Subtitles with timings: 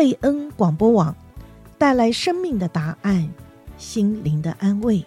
[0.00, 1.14] 贝恩广播网
[1.76, 3.28] 带来生命的答案，
[3.76, 5.04] 心灵的安慰。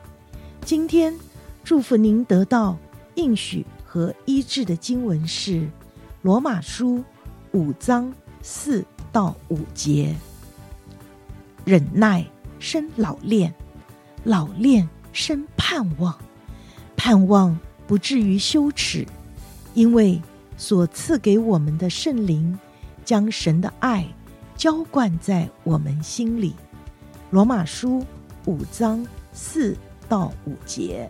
[0.64, 1.18] 今天
[1.64, 2.78] 祝福您得到
[3.16, 5.68] 应许和医治的经文是
[6.22, 7.04] 罗马书
[7.54, 10.16] 五章四到五节。
[11.66, 12.24] 忍耐
[12.60, 13.52] 生老练，
[14.24, 16.16] 老练生盼望，
[16.96, 17.58] 盼望
[17.88, 19.08] 不至于羞耻，
[19.74, 20.22] 因为
[20.56, 22.60] 所赐给我们的圣灵
[23.04, 24.08] 将神的爱
[24.56, 26.56] 浇灌在我们心里。
[27.32, 28.04] 罗马书
[28.46, 29.76] 五章四
[30.08, 31.10] 到五节。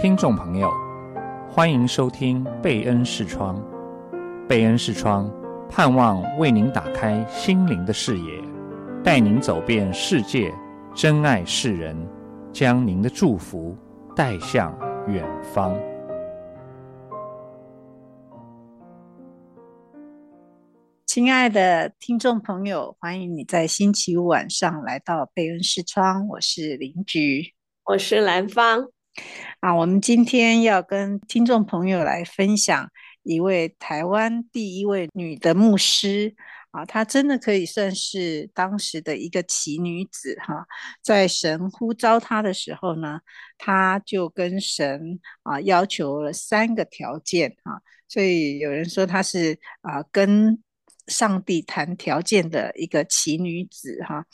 [0.00, 0.70] 听众朋友，
[1.50, 3.60] 欢迎收听贝恩视窗。
[4.48, 5.30] 贝恩视窗，
[5.70, 8.42] 盼望为您打开心灵的视野，
[9.02, 10.52] 带您走遍世界，
[10.94, 11.96] 珍爱世人，
[12.52, 13.76] 将您的祝福
[14.14, 14.76] 带向
[15.08, 15.74] 远方。
[21.14, 26.26] 亲爱的听众朋友，欢迎你在星期五晚上来到贝恩视窗。
[26.26, 27.52] 我是林菊，
[27.84, 28.88] 我是兰芳。
[29.60, 32.88] 啊，我们今天要跟听众朋友来分享
[33.24, 36.34] 一位台湾第一位女的牧师
[36.70, 40.64] 啊，她真的可以算是当时的一个奇女子哈。
[41.02, 43.20] 在神呼召她的时候呢，
[43.58, 50.58] 她就跟神啊要求了三个条件哈，所以有人说她是啊跟。
[51.06, 54.24] 上帝谈条件的一个奇女子哈，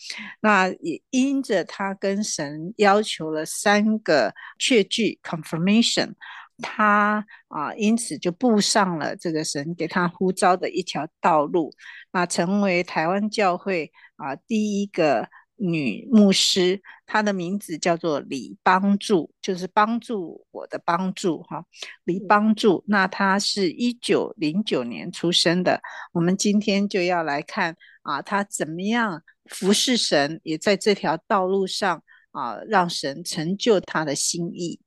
[0.40, 6.12] 那也因着她跟神要求了三个确据 confirmation，
[6.60, 11.72] 她啊因此就步上了这个神给她呼召的一条道路，
[12.12, 15.28] 那成为台湾教会啊第一个。
[15.58, 21.64] 女牧师，她的名字叫做李帮助，就是帮助我的帮助哈。
[22.04, 25.80] 李帮助，那她是一九零九年出生的。
[26.12, 34.80] 我们今天就要来看啊，她怎么样服侍神，也在这条道路上啊，让神成就她的心意。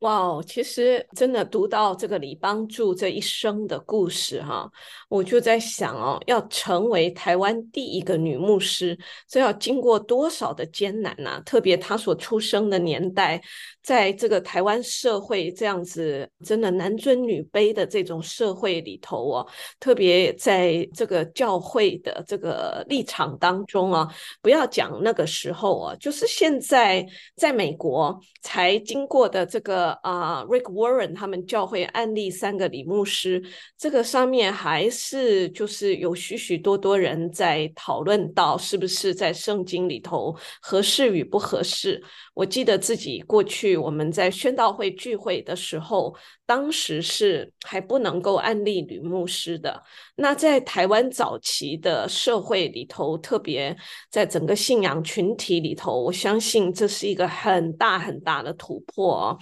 [0.00, 4.66] 哇哦，其实真的读到这个李帮助这一生的故事哈，
[5.10, 13.38] 我就在想哦，要成为台湾第一个女牧师，这要经过多少的艰难呐、特别她所出生的年代，
[13.82, 19.46] 在这个台湾社会这样子真的男尊女卑的这种社会里头哦，
[19.78, 24.08] 特别在这个教会的这个立场当中啊，
[24.40, 27.06] 不要讲那个时候啊，就是现在
[27.36, 29.89] 在美国才经过的这个。
[30.02, 33.42] 啊、，Rick Warren 他们教会案例三个李牧师，
[33.76, 42.02] 这个上面还是就是有许许多多人在讨论到是不是在圣经里头合适与不合适。
[42.34, 46.14] 我记得自己过去我们在宣道会聚会的时候，
[46.46, 49.82] 当时是还不能够案例女牧师的。
[50.16, 53.76] 那在台湾早期的社会里头，特别
[54.10, 59.38] 在整个信仰群体里头，我相信这是一个很大很大的突破哦。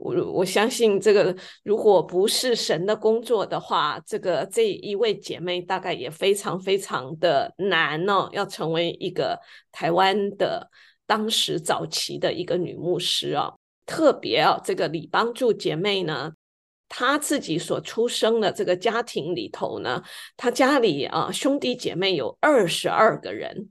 [0.00, 9.38] 我我相信这个如果不是神的工作的话，这个这一位姐妹大概也非常非常的难哦，要成为一个
[9.70, 10.70] 台湾的。
[11.06, 13.52] 当时早期的一个女牧师啊，
[13.84, 16.32] 特别啊，这个李帮助姐妹呢，
[16.88, 20.00] 她自己所出生的这个家庭里头呢，
[20.36, 23.70] 她家里啊兄弟姐妹有二十二个人。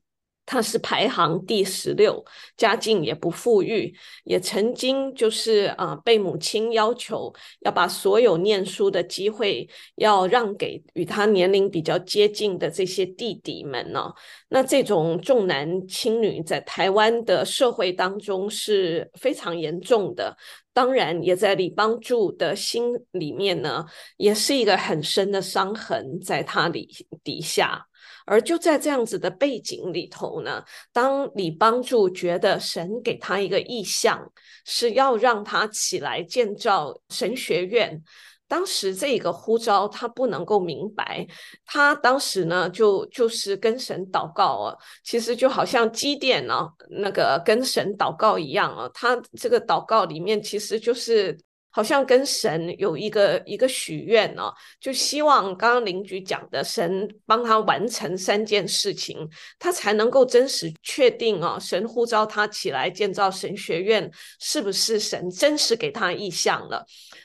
[0.51, 2.25] 他是排行第十六，
[2.57, 3.93] 家境也不富裕，
[4.23, 14.11] 也曾经就是啊、被母亲要求要把所有念书的机会要让给与他年龄比较接近的这些弟弟们呢。
[14.47, 20.35] 那这种重男轻女在台湾的社会当中是非常严重的，
[20.73, 23.85] 当然也在李帮助的心里面呢，
[24.17, 26.89] 也是一个很深的伤痕在他里
[27.23, 27.85] 底下。
[28.29, 30.63] 而就在这样子的背景里头呢，
[30.93, 34.31] 当李帮助觉得神给他一个意象，
[34.65, 37.99] 是要让他起来建造神学院，
[38.47, 41.25] 当时这个呼召他不能够明白，
[41.65, 46.69] 他当时呢就就是跟神祷告啊，其实就好像基甸呢
[47.01, 51.35] 那个跟神祷告一样啊，他这个祷告里面其实就是。
[51.71, 59.29] 好像跟神有一个一个许愿哦，就希望刚刚邻居讲的，神帮他完成三件事情，
[59.59, 66.83] 他才能够真实确定哦，神呼召他起来建造神学院，是不是神真实给他意向了？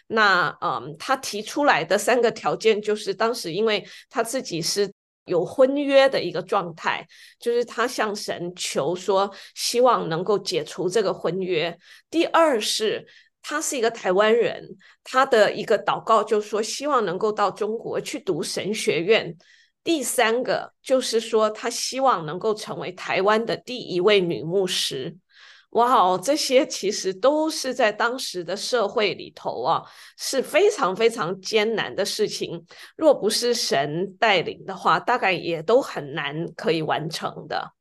[0.09, 4.93] 那嗯，他提出来的三个条件，就是当时因为他自己是
[5.25, 7.07] 有婚约的一个状态，
[7.41, 11.75] 就是他向神求说，希望能够解除这个婚约。
[12.11, 13.07] 第二是。
[13.47, 14.67] 他是一个台湾人，
[15.05, 19.37] 他的一个祷告就是说，希望能够到中国去读神学院。
[19.85, 25.15] 第三个就是说，他希望能够成为台湾的第一位女牧师。
[25.71, 29.83] 哇哦，这些其实都是在当时的社会里头啊，
[30.17, 32.65] 是非常非常艰难的事情。
[32.97, 37.75] 若不是神带领的话，大概也都很难可以完成的。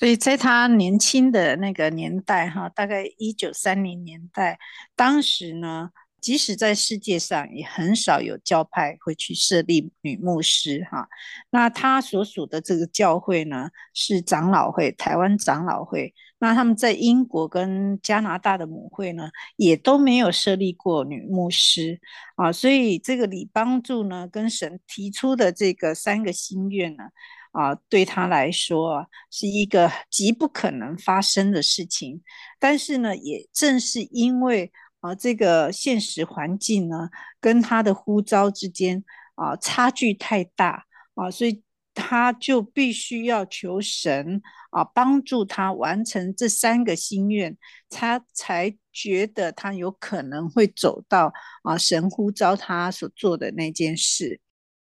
[0.00, 4.58] 所以在他年轻的那个年代，哈，大概一九三零年代，
[4.96, 5.90] 当时呢，
[6.22, 11.06] 即使在世界上也很少有教派会去设立女牧师，哈。
[11.50, 16.14] 那他所属的这个教会呢，是长老会，台湾长老会。
[16.38, 22.00] 那他们在英国跟加拿大的母会呢，也都没有设立过女牧师
[22.36, 22.50] 啊。
[22.50, 27.04] 所以这个李帮助呢，跟神提出的这个三个心愿呢。
[27.52, 32.22] 啊，对他来说是一个极不可能发生的事情。
[32.58, 34.70] 但是呢，也正是因为
[35.00, 37.08] 啊，这个现实环境呢，
[37.40, 39.02] 跟他的呼召之间
[39.34, 41.62] 啊差距太大啊，所以
[41.94, 47.56] 他就必须要求神啊帮助他完成这三个心愿，
[47.88, 51.32] 他才觉得他有可能会走到
[51.64, 54.40] 啊神呼召他所做的那件事。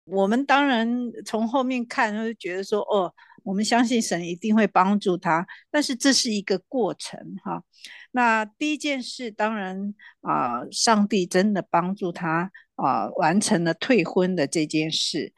[0.06, 0.88] 我们当然
[1.25, 3.13] 从后面看，就觉得说，哦，
[3.44, 7.63] 我们相信神一定会帮助他，但是这是一个过程哈。
[8.12, 15.34] 那第一件事，当然啊，上帝真的帮助他啊，完成了退婚的这件事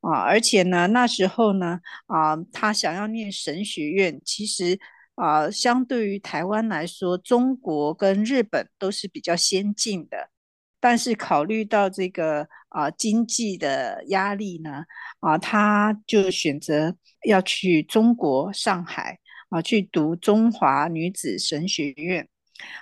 [0.00, 4.78] 啊，而且呢，那时候呢啊，他想要念神学院，其实
[5.14, 10.30] 啊，相对于台湾来说，中国跟日本都是比较先进的。
[10.80, 14.84] 但是考虑到这个啊、经济的压力呢，
[15.20, 16.96] 啊，他就选择
[17.26, 19.18] 要去中国上海
[19.50, 22.28] 啊去读中华女子神学院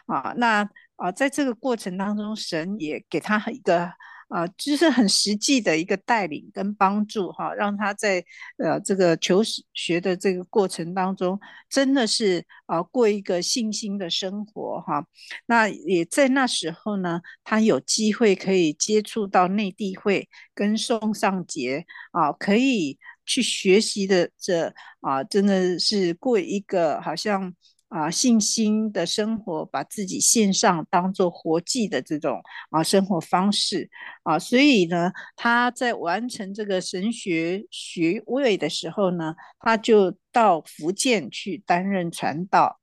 [0.07, 3.93] 啊，那啊在这个过程当中，神也给他一个。
[4.29, 8.25] 啊，就是很实际的一个带领跟帮助哈，让他在
[8.59, 9.41] 呃这个求
[9.73, 11.39] 学的这个过程当中，
[11.71, 15.07] 真的是啊过一个信心的生活哈。
[15.47, 27.55] 那也在那时候呢，他有机会可以接触到内地会跟宋尚杰啊，可以去学习的这啊，真的是过一个好像。
[27.97, 33.89] 啊，信心的生活，把自己献上当做活祭的这种啊生活方式
[34.23, 42.81] 啊，所以呢，他在完成这个神学学位的时候呢，他就到福建去担任传道。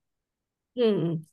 [0.75, 1.23] 嗯，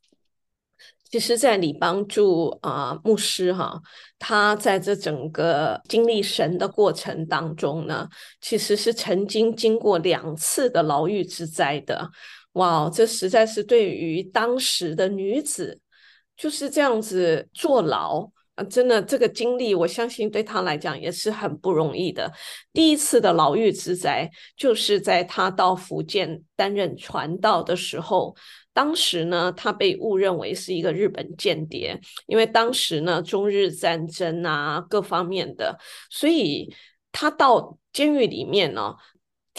[1.10, 3.80] 其实，在李帮助啊牧师哈，
[4.18, 8.06] 他在这整个经历神的过程当中呢，
[8.42, 12.10] 其实是曾经经过两次的牢狱之灾的。
[12.54, 15.80] 哇，这实在是对于当时的女子
[16.36, 22.32] 就是这样子坐牢啊，真的这个经历，我相信对她来讲也是很不容易的。
[22.72, 28.34] 第一次的牢狱之灾，就是在她到福建担任传道的时候，
[28.72, 35.78] 当时呢，她被误认为是一个日本间谍，因为当时呢，中日战争啊，各方面的，
[36.10, 36.74] 所以
[37.12, 38.96] 她到监狱里面呢。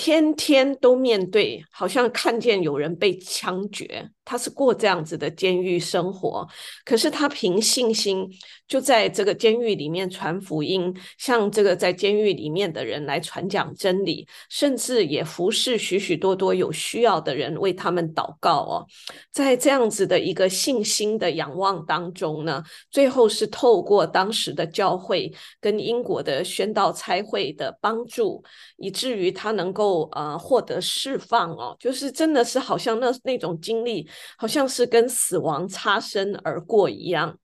[0.04, 4.10] 天天都面对，好像看见有人被枪决。
[4.24, 6.48] 他是过这样子的监狱生活，
[6.86, 8.30] 可是他凭信心
[8.68, 18.86] 就在这个监狱里面传福音，向这个在监狱里面的人来传讲真理，甚至也服侍许许多多有需要的人，为他们祷告哦。
[19.32, 28.42] 在这样子的一个信心的仰望当中呢，最后是透过当时的教会跟英国的宣道差会的帮助，
[28.78, 34.08] 以至于他能够呃获得释放哦，就是真的是好像那那种经历。
[34.38, 37.38] 好像是跟死亡擦身而过一样。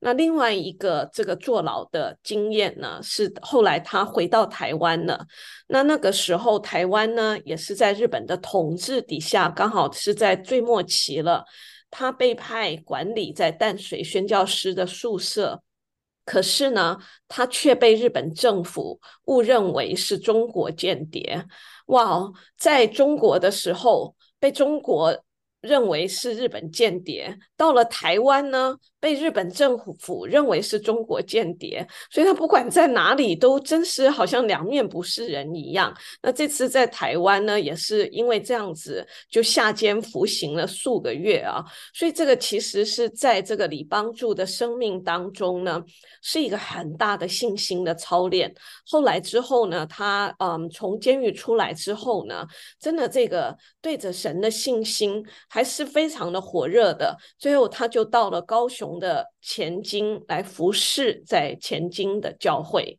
[0.00, 5.26] 那另外一个这个坐牢的经验呢，是后来他回到台湾了。
[5.68, 11.44] 那那个时候台湾呢，也是在日本的统治底下，刚好是在最末期了。
[11.90, 15.62] 他被派管理在淡水宣教师的宿舍，
[16.26, 21.42] 可是呢，他却被日本政府误认为是中国间谍。
[21.86, 25.24] 哇，在中国的时候被中国。
[25.60, 35.92] 认为是日本间谍，到了台湾呢，被日本政府认为是中国间谍，所以他不管在哪里都真是好像两面不是人一样。
[36.22, 45.82] 那这次在台湾呢，也是因为这样子就下监服刑了数个月啊，所以这个其实是在这个李邦柱的生命当中呢，
[46.22, 48.54] 是一个很大的信心的操练。
[48.86, 52.46] 后来之后呢，他嗯从监狱出来之后呢，
[52.78, 55.24] 真的这个对着神的信心。
[55.48, 57.16] 还是非常的火热的。
[57.38, 62.98] 最后，他就到了高雄的前金来服侍在前金的教会。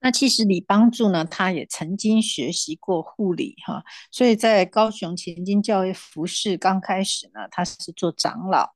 [0.00, 8.70] 那其实李帮助呢，他也曾经学习过护理哈，所以在高雄前金教会服侍刚开始呢，他是做长老。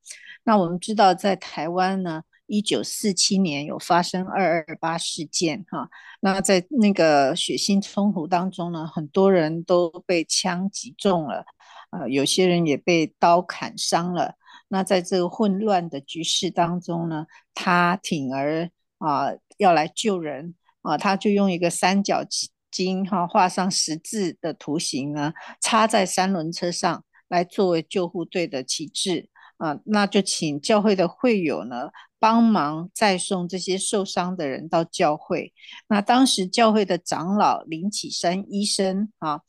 [0.45, 5.88] 那我们知道，在台湾呢，一九四七年有发生二二八事件哈，
[6.21, 11.45] 那在那个血腥冲突当中呢，很多人都被枪击中了，
[11.90, 14.35] 呃，有些人也被刀砍伤了。
[14.69, 19.28] 那在这个混乱的局势当中呢，他挺而啊、
[19.59, 20.57] 要来救人。
[20.83, 22.25] 啊，他就用一个三角
[22.73, 29.28] 巾哈画上十字的图形呢，插在三轮车上来作为救护队的旗帜
[29.59, 29.79] 啊。
[29.85, 35.53] 那就请教会的会友呢帮忙再送这些受伤的人到教会。
[35.88, 39.41] 那当时教会的长老林启山医生啊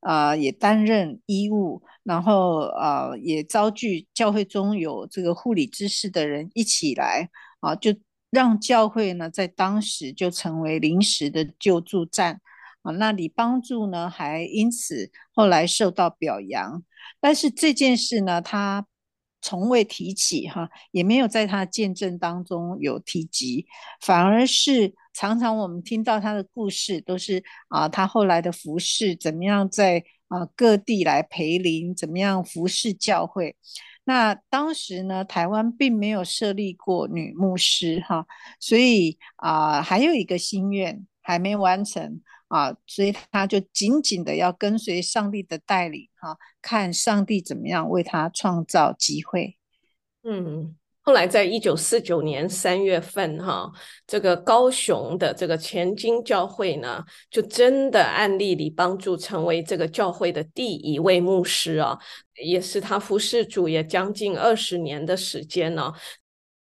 [0.00, 7.28] 啊也担任医务，然后啊也遭拒教会中有这个护理知识的人一起来
[7.60, 7.94] 啊就。
[8.34, 12.40] 让教会呢，在当时就成为临时的救助站
[12.82, 12.90] 啊。
[12.90, 16.82] 那李帮助呢，还因此后来受到表扬。
[17.20, 18.84] 但是这件事呢，他
[19.44, 23.66] 从未提起哈，也没有在他的见证当中有提及，
[24.00, 33.54] 反而是常常我们听到他的故事，都是啊，他后来的服侍怎么样在啊各地来陪灵，怎么样服侍教会。
[34.04, 38.26] 那当时呢，台湾并没有设立过女牧师哈，
[38.58, 49.56] 所以啊、还有一个心愿还没完成啊，所以他就紧紧的要跟随上帝的带领哈，看上帝怎么样为他创造机会。
[50.22, 50.76] 嗯。
[51.06, 53.70] 后来，在一九四九年三月份，哈，
[54.06, 61.98] 这个高雄的这个前金教会呢，就真的按例里帮助成为这个教会的第一位牧师啊，
[62.42, 65.92] 也是他服侍主也将近二十年的时间呢。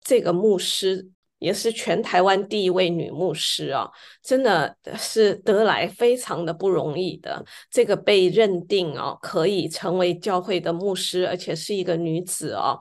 [0.00, 3.88] 这个牧师也是全台湾第一位女牧师啊，
[4.22, 7.44] 真的是得来非常的不容易的。
[7.70, 12.78] 这个被认定啊，可以成为教会的牧师，而且是一个女子啊。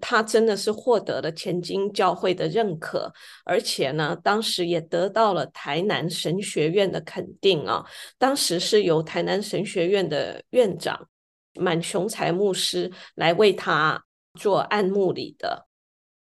[0.00, 3.12] 她真的是获得了前金教会的认可，
[3.44, 7.84] 而且呢，当时也得到了台南神学院的肯定啊。
[8.16, 11.08] 当时是由台南神学院的院长
[11.54, 14.00] 满雄才牧师来为他
[14.34, 15.67] 做按牧礼的。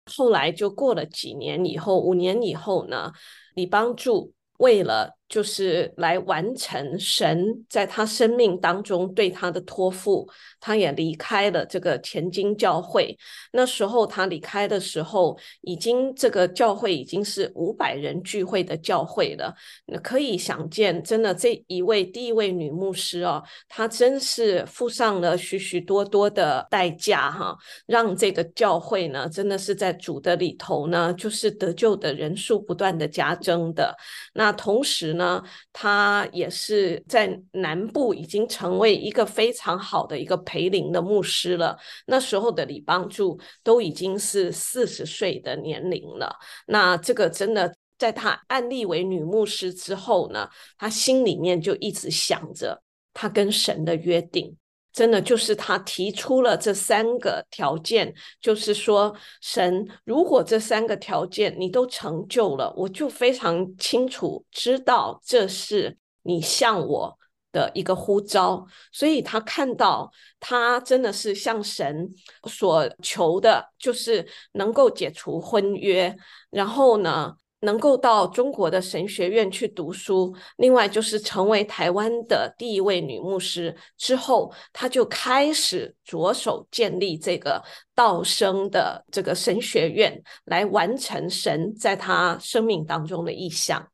[0.05, 3.11] 后来就过了几年以后，五年以后呢，
[3.55, 5.17] 李帮助为了。
[5.27, 10.29] 就是来完成神在他生命当中对他的托付，
[10.59, 13.17] 他也离开了这个前金教会。
[13.51, 19.51] 那时候他离开的时候，已经这个教会已经是五百人聚会的教会了。
[19.87, 33.97] 那可以想见，真的这一位第一位女牧师哦，她真是付上了许许多多的代价哈，让这个教会呢，真的是在主的里头呢，就是得救的人数不断的加增的。
[34.31, 35.14] 那同时。
[35.17, 35.43] 呢，
[35.73, 41.77] 他也是在南部已经成为一个非常好的一个培灵的牧师了。
[42.07, 46.35] 那时候的李邦柱都已经是四十岁的年龄了。
[46.67, 52.81] 那这个真的在他案例为女牧师之后呢，他心里面就一直想着
[53.13, 54.55] 他跟神的约定。
[54.95, 67.19] 真的就是他提出了这三个条件，就是说，神如果这三个条件你都成就了，我就非常清楚知道这是你向我
[67.51, 68.65] 的一个呼召。
[68.93, 70.09] 所以他看到
[70.39, 72.09] 他真的是向神
[72.47, 76.15] 所求的，就是能够解除婚约，
[76.49, 87.61] 然后呢，能够到中国的神学院去读书，另外就是成为台湾的第一位女牧师之后，她就开始着手建立这个
[87.93, 93.89] 道生的这个神学院，来完成神在她生命当中的意向。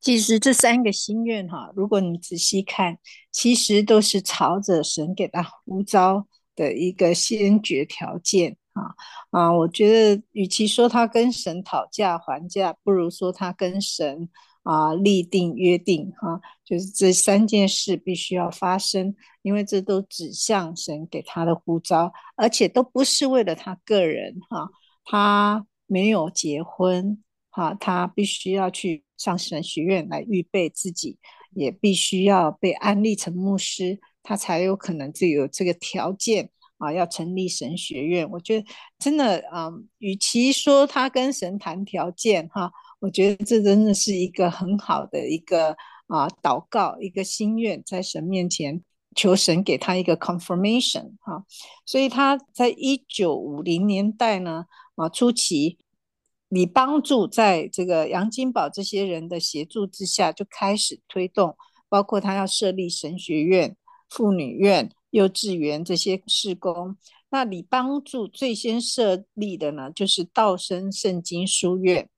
[0.00, 2.98] 其实这三个心愿哈，如果你仔细看，
[3.30, 8.56] 其实都是朝着神给她呼召的一个先决条件。
[8.74, 8.94] 啊
[9.30, 9.52] 啊！
[9.52, 14.28] 我觉得，与其说他跟神讨价还价，不如说他跟神
[14.64, 24.68] 啊立定约定哈、就是这三件事必须要发生，因为这都指向神给他的呼召，而且都不是为了他个人哈、
[25.04, 31.16] 他没有结婚哈、啊，他必须要去上神学院来预备自己，
[31.52, 36.50] 也必须要被安立成牧师，他才有可能就有这个条件。
[36.84, 38.66] 啊，要成立神学院，我觉得
[38.98, 45.76] 真的啊，与其说他跟神谈条件哈，我觉得这真的是一个很好的一个
[46.08, 48.82] 啊祷告，一个心愿，在神面前
[49.16, 51.44] 求神给他一个 confirmation 哈，
[51.86, 55.78] 所以他在一九五零年代呢啊初期，
[56.48, 61.56] 你帮助在这个杨金宝这些人的协助之下，就开始推动，
[61.88, 63.76] 包括他要设立神学院、
[64.10, 66.96] 妇女院、幼稚园这些事工。
[67.30, 72.08] 那李帮助最先设立的呢，就是道生圣经书院。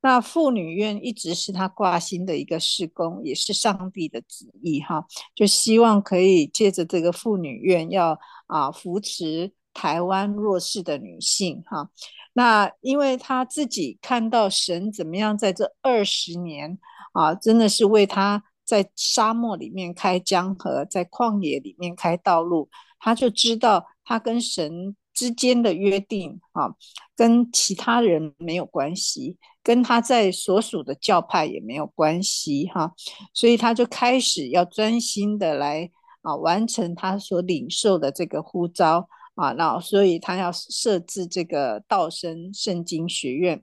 [0.00, 11.90] 那妇女院一直是他挂心的一个事工，也是上帝的旨意哈，就希望可以借着这个妇女院要，要啊扶持台湾弱势的女性哈。
[12.34, 16.78] 那因为他自己看到神怎么样在这二十年
[17.12, 22.68] 啊，真的是为他在沙漠里面开江河，在旷野里面开道路，
[22.98, 26.74] 他就知道他跟神之间的约定啊，
[27.14, 29.38] 跟其他人没有关系。
[29.62, 32.92] 跟他在所属的教派也没有关系哈，
[33.34, 35.90] 所以他就开始要专心的来
[36.22, 43.60] 啊完成他所领受的这个呼召啊，那所以他要设置这个道生圣经学院，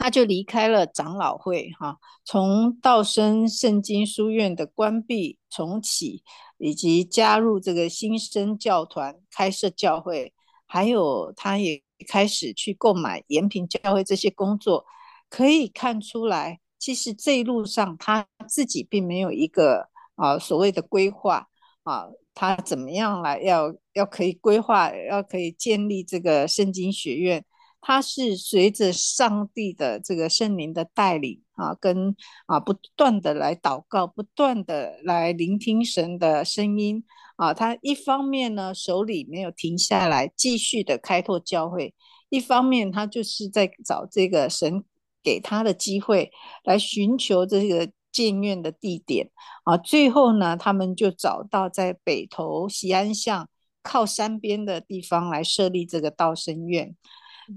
[0.00, 6.22] 他就离开了长老会哈，从道生圣经书院的关闭重启，
[6.56, 10.32] 以及加入这个新生教团开设教会，
[10.66, 14.86] 还有他也开始去购买延平教会这些工作。
[15.28, 21.46] 可以看出来，其实这一路上他自己并没有一个啊所谓的规划
[21.82, 27.44] 啊，他怎么样来要要可以规划，要可以建立这个圣经学院，
[27.80, 32.14] 他是随着上帝的这个圣灵的带领啊，跟
[32.46, 37.04] 啊不断的来祷告，不断的来聆听神的声音
[37.36, 41.94] 啊，他一方面呢手里没有停下来，继续的开拓教会，
[42.28, 44.84] 一方面他就是在找这个神。
[45.22, 46.30] 给他的机会
[46.64, 49.30] 来寻求这个建院的地点
[49.64, 53.46] 啊，最后呢，他们就找到在北投西安巷
[53.82, 56.96] 靠山边的地方来设立这个道生院。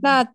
[0.02, 0.34] 那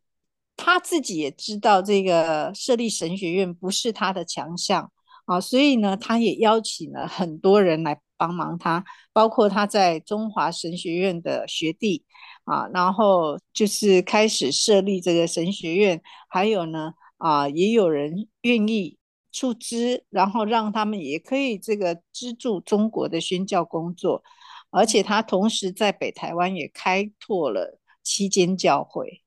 [0.56, 4.90] 他自己也知道这个设立神学院不是他的强项
[5.26, 12.04] 啊，所以呢，他也邀请了很多人来帮忙他，包括他在中华神学院的学弟
[12.44, 16.92] 啊，然后就是开始设立这个神学院，还有呢。
[17.18, 18.96] 啊，也有人愿意
[19.32, 24.22] 出资，然后让他们也可以这个资助中国的宣教工作，
[24.70, 29.24] 而且他同时在北台湾也开拓了七间教会。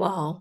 [0.00, 0.34] 哇，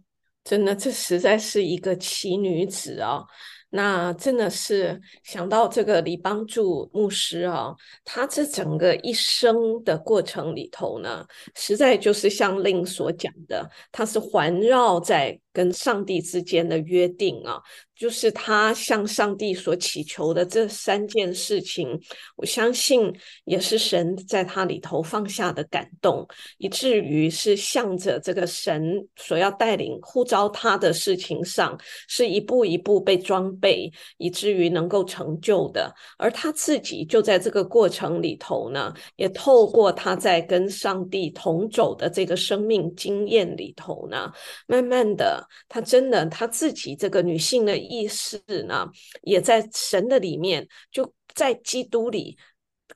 [0.46, 3.26] 真的，这实在是一个奇女子哦！
[3.72, 15.38] 那真的是想到这个李帮助牧师啊，他这整个一生的过程里头呢，实在就是像令所讲的，他是环绕在。
[15.52, 17.60] 跟上帝之间的约定啊，
[17.96, 22.00] 就是他向上帝所祈求的这三件事情，
[22.36, 23.12] 我相信
[23.46, 26.26] 也是神在他里头放下的感动，
[26.60, 35.94] 以至于是向着这个神所要带领呼召他的事情上，是一步一步被装备，以至于能够成就的。
[36.18, 44.32] 而他自己就在这个过程里头呢，也透过他在跟上帝同走的这个生命经验里头呢，
[44.68, 45.40] 慢慢的。
[45.68, 48.88] 她真的，她自己这个女性的意识呢，
[49.24, 52.38] 也在神的里面，就在基督里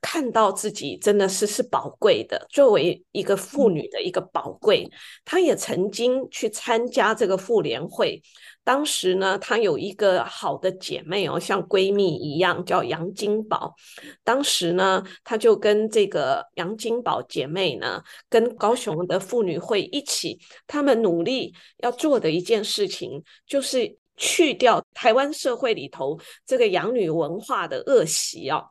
[0.01, 4.89] 看到自己真的是是宝贵的，作为一个妇女的一个宝贵。
[5.23, 8.21] 她也曾经去参加这个妇联会。
[8.65, 13.75] 当时呢，她有一个好的姐妹哦，像闺蜜一样，叫杨金宝。
[14.23, 28.63] 当时呢，她就跟这个杨金宝姐妹呢，跟高雄的妇女会一起，他们努力要做的一件事情，就是去掉台湾社会里头这个养女文化的恶习啊。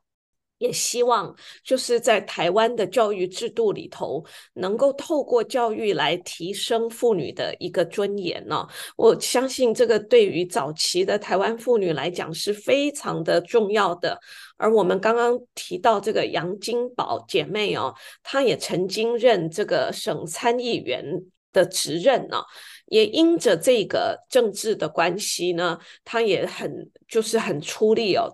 [0.62, 8.64] 也希望就是在台湾的教育制度里头，能够透过教育来提升妇女的一个尊严呢。
[8.96, 14.16] 我相信这个对于早期的台湾妇女来讲是非常的重要的。
[14.56, 21.04] 而我们刚刚提到这个杨金宝姐妹哦，她也曾经任这个省参议员
[21.52, 22.40] 的职任呢，
[22.86, 28.32] 也因着这个政治的关系呢，她也很就是很出力哦。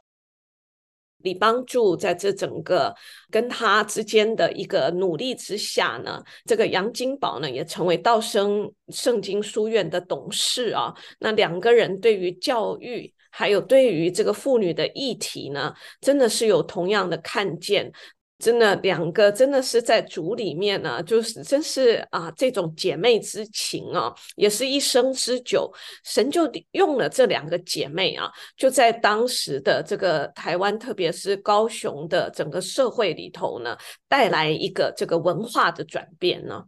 [1.22, 2.94] 李帮助在这整个
[3.30, 10.94] 跟他之间的一个努力之下呢，这个杨金宝呢也成为道生圣经书院的董事啊。
[11.18, 17.92] 那两个人对于教育，还有对于这个妇女的议题呢，真的是有同样的看见。
[18.38, 25.72] 真的两个真的是在主里面呢，就是真是啊，这种姐妹之情啊，也是一生之久。
[26.04, 33.76] 神就用了这两个姐妹啊，就在当时的这个台湾，特别是高雄的整个社会里头呢，
[34.08, 36.64] 带来一个这个文化的转变呢。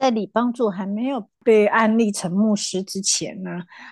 [0.00, 3.50] 在李帮助还没有被安立成牧师之前呢，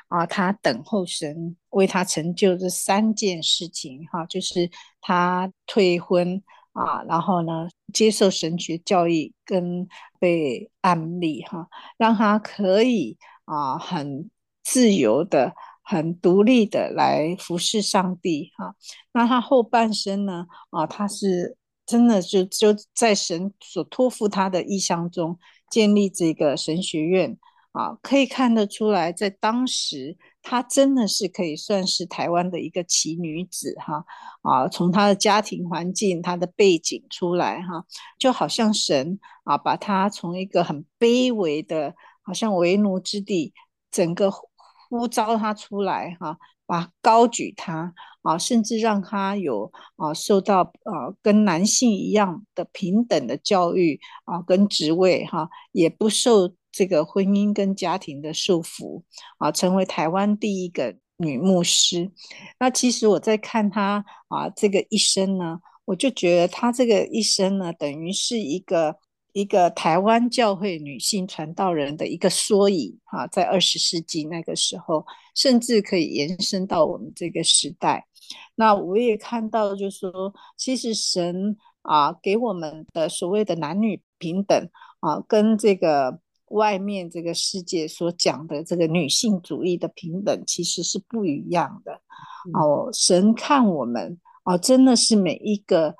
[0.08, 4.70] 啊，他等候神为他成就这三件事情，哈，就是
[5.02, 6.42] 他退婚
[6.72, 9.86] 啊，然后呢，接受神学教育跟
[10.18, 11.68] 被安立，哈，
[11.98, 14.30] 让他可以啊很
[14.64, 18.74] 自由的、很独立的来服侍上帝，哈。
[19.12, 25.38] 那他后半生呢，啊，他是真的就就在神所托付他的意象中。
[25.70, 27.36] 建立这个神学院
[27.72, 34.04] 啊，可以看得出来，在当时她真的是可以算是台湾的一个奇女子哈
[34.42, 37.84] 啊，从她的家庭环境、她的背景出来哈，
[38.18, 43.52] 就好像神啊，把她从一个很卑微的，好像为奴之地，
[43.90, 46.38] 整个呼召她出来哈。
[46.68, 59.02] 啊高举他啊，甚至让他有啊受到啊跟男性一样的平等的教育啊，跟职位哈、也不受这个婚姻跟家庭的束缚
[59.38, 62.12] 啊，成为台湾第一个女牧师。
[62.60, 68.96] 那其实我在看他啊这个一生呢，我就觉得他这个一生呢，等于是一个。
[69.38, 78.04] 一个台湾教会女性传道人的一个缩影哈，在二十世纪那个时候，甚至可以延伸到我们这个时代。
[78.56, 91.92] 那我也看到，就是说，其实神啊给我们的所谓的男女平等啊，跟这个外面这个世界所讲的这个女性主义的平等，其实是不一样的。
[92.54, 95.94] 哦，神看我们哦，真的是每一个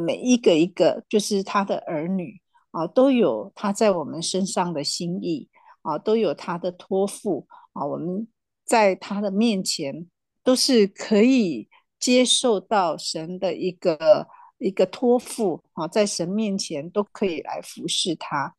[0.00, 2.40] 每一个一个，就是他的儿女。
[2.70, 5.48] 啊，都有他在我们身上的心意
[5.80, 7.84] 啊，都有他的托付啊。
[7.84, 8.28] 我们
[8.64, 10.06] 在他的面前
[10.44, 11.66] 都是可以
[11.98, 14.26] 接受到神的一个
[14.58, 18.54] 一个托付啊，在神面前都可以来服侍他，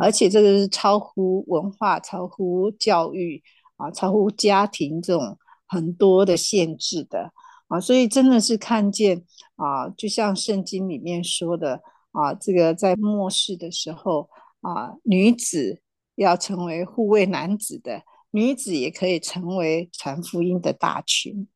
[0.00, 3.40] 而且这个是超乎文化、超乎教育
[3.76, 7.32] 啊、超乎家庭这种很多的限制的
[7.68, 11.80] 啊，所以真的是看见啊，就像圣经里面说的。
[12.14, 14.30] 啊，这个在末世的时候
[14.62, 15.82] 啊，女子
[16.14, 21.46] 要成为护卫男子的，女子也可以成为传福音的大群。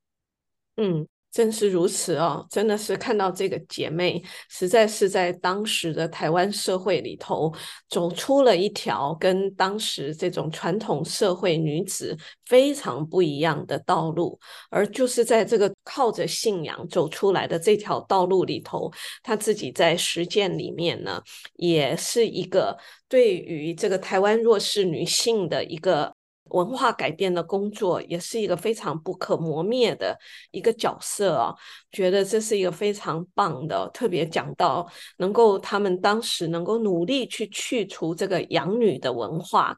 [0.77, 1.09] 嗯。
[1.31, 7.53] 正是如此哦，真的是看到这个姐妹，实在是在当时的台湾社会里头
[7.89, 14.39] 走出了一条跟当时这种传统社会女子非常不一样的道路，
[14.71, 18.91] 而就是在这个靠着信仰走出来的这条道路里头，
[19.23, 21.23] 她自己在实践里面呢，
[21.57, 22.77] 也是一个
[23.09, 26.18] 对于这个台湾弱势女性的一个。
[26.51, 30.19] 文化改变的工作也是一个非常不可磨灭的
[30.51, 31.55] 一个角色啊，
[31.93, 34.87] 觉得这是一个非常棒的，特别讲到
[35.19, 39.77] 能够他们当时能够努力去去除这个养女的文化，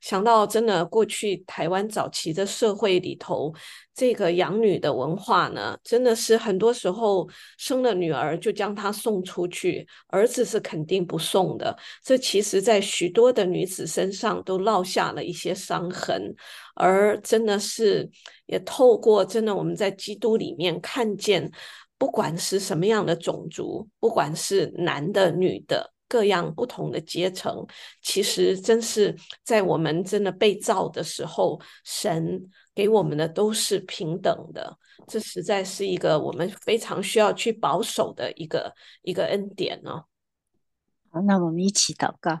[0.00, 3.54] 想到真的过去台湾早期的社会里头。
[3.94, 11.76] 这个养女的文化呢，真的是很多时候生了女儿就将她送出去，儿子是肯定不送的。
[12.02, 16.34] 这其实在许多的女子身上都烙下了一些伤痕，
[16.74, 18.08] 而真的是
[18.46, 21.50] 也透过真的我们在基督里面看见，
[21.98, 27.64] 不管是什么样的种族，不管是男的女的，各样不同的阶层，
[28.02, 32.50] 其实真是在我们真的被造的时候，神。
[32.72, 40.04] 给我们的都是平等的，这实在是一个我们非常需要去保守的一个一个恩典呢、哦。
[41.10, 42.40] 好，那我们一起祷告，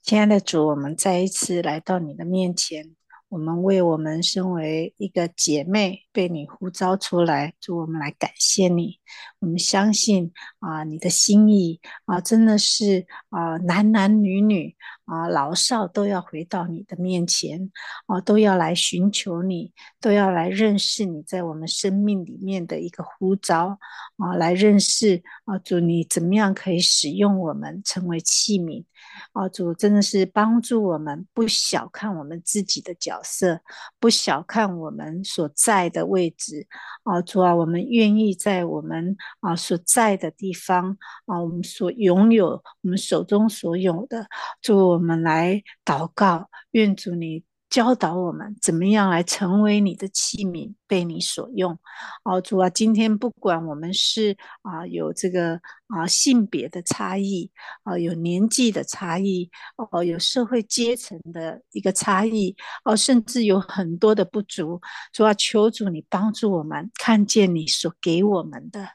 [0.00, 2.94] 亲爱的主，我们再一次来到你的面前。
[3.28, 9.00] 我们为我们身为一个姐妹被你呼召出来，主，我们来感谢你。
[9.40, 14.74] 我们相信啊，你的心意啊，真的是啊，男男女女
[15.04, 17.70] 啊，老少都要回到你的面前
[18.06, 23.78] 啊，都要来寻求你，都要来认识你在我们生命里面的一个呼召
[24.16, 28.84] 啊，来认识啊，主你怎么样可以使用我们成为器皿。
[29.32, 33.60] 啊，主真的是帮助我们，不小看我们自己的角色，
[34.00, 36.66] 不小看我们所在的位置。
[37.04, 39.03] 啊，主啊，我们愿意在我们
[39.40, 44.26] 啊所在的地方啊，我们所拥有，我们手中所有的，
[44.62, 51.78] 祝我们来祷告，愿主你教导我们怎么样来成为你的器皿，被你所用。
[52.24, 57.50] 哦，主啊，今天不管我们是啊有这个啊性别的差异，
[57.82, 64.80] 啊有年纪的差异，哦有社会阶层的一个差异，哦甚至有很多的不足，
[65.12, 68.86] 主啊，求主你帮助我们看见你所给我们的，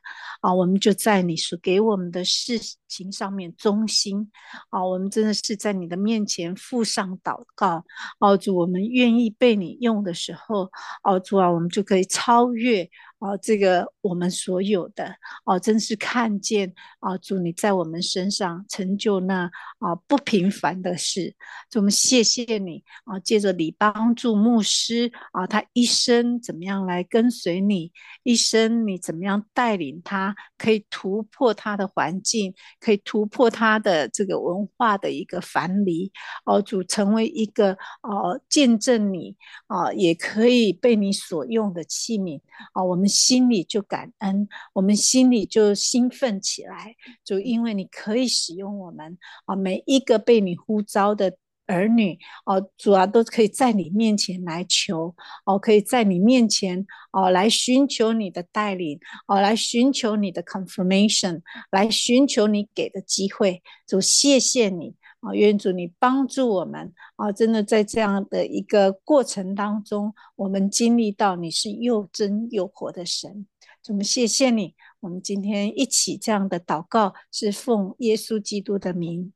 [0.41, 4.31] 啊我们就在你所给我们的事情上面忠心，
[4.69, 7.83] 啊我们真的是在你的面前附上祷告，
[8.19, 10.69] 哦主，我们愿意被你用的时候，
[11.03, 12.89] 哦主啊，我们就就可以超越。
[13.19, 19.43] 哦，这个我们所有的哦，真是看见啊，主你在我们身上成就那
[19.79, 21.35] 啊不平凡的事，
[21.69, 27.91] 主我们谢谢你啊，借着你帮助牧师啊，他一生怎么样来跟随你，
[28.23, 36.09] 一生你怎么样带领他，可以突破他的环境，可以突破他的这个文化的一个樊篱，
[36.45, 39.35] 哦，主成为一个哦见证你
[39.67, 42.39] 啊，也可以被你所用的器皿
[42.71, 43.08] 啊，我们。
[43.09, 46.95] 心里就感恩，我们心里就兴奋起来，
[47.25, 61.41] 就因为你可以使用我们啊，每一个被你呼召的儿女哦，主啊，都可以在你面前来求哦，可以在你面前哦来寻求你的带领哦，来寻求你的 confirmation，
[61.71, 64.95] 来寻求你给的机会，主谢谢你。
[65.21, 67.31] 啊，愿主你帮助我们啊！
[67.31, 73.45] 真的在这样的一个过程当中，我们经历到你是又真又活的神。
[73.89, 79.33] 我们谢谢你，我们今天一起这样的祷告，是奉耶稣基督的名，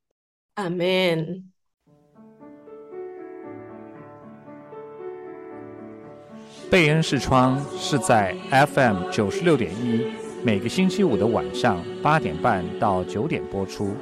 [0.53, 1.49] 阿门。
[6.69, 10.05] 贝恩视窗是在 FM 九十六点一，
[10.43, 13.93] 每个星期五的晚上八点半到九点播出。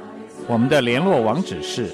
[0.48, 1.90] 我们的联络网址是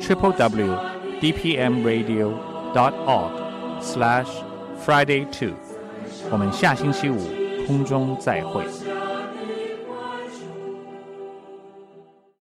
[0.00, 0.76] triple w
[1.20, 2.32] d p m radio
[2.74, 3.30] dot org
[3.80, 4.28] slash
[4.84, 5.54] friday two。
[6.30, 7.18] 我们下星期五
[7.66, 8.64] 空中再会。